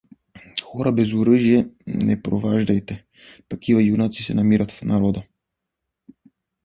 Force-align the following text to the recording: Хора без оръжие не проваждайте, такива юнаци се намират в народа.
Хора 0.63 0.91
без 0.93 1.13
оръжие 1.13 1.67
не 1.87 2.21
проваждайте, 2.21 3.05
такива 3.49 3.83
юнаци 3.83 4.23
се 4.23 4.33
намират 4.33 4.71
в 4.71 4.81
народа. 4.81 5.23